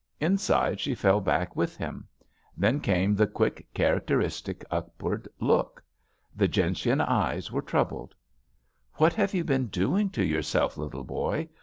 [0.19, 2.07] Inside she fell back with him.
[2.57, 5.83] Then came the quick, characteristic upward look.
[6.35, 8.15] The gentian eyes were troubled.
[8.95, 11.49] What have you been doing to yourself, little boy?